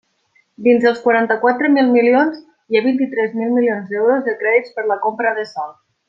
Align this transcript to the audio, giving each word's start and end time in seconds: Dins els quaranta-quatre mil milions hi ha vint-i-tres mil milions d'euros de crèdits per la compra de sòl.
Dins 0.67 0.85
els 0.91 1.01
quaranta-quatre 1.03 1.69
mil 1.73 1.91
milions 1.97 2.39
hi 2.73 2.79
ha 2.79 2.83
vint-i-tres 2.89 3.35
mil 3.41 3.53
milions 3.61 3.89
d'euros 3.91 4.25
de 4.29 4.35
crèdits 4.45 4.73
per 4.79 4.87
la 4.93 4.97
compra 5.09 5.35
de 5.41 5.45
sòl. 5.57 5.75